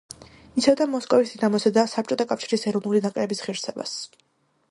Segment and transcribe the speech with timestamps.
[0.61, 3.97] იცავდა მოსკოვის „დინამოსა“ და საბჭოთა კავშირის ეროვნული ნაკრების ღირსებას.